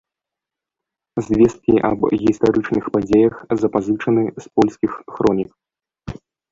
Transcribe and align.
Звесткі 1.27 1.73
аб 1.91 2.01
гістарычных 2.23 2.83
падзеях 2.97 3.35
запазычаны 3.61 4.23
з 4.35 4.45
польскіх 4.55 4.91
хронік. 5.17 5.51